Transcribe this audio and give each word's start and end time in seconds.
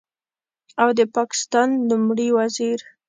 او 0.81 0.89
د 0.97 0.99
پاکستان 1.15 1.69
لومړي 1.89 2.27
وزیر 2.37 2.79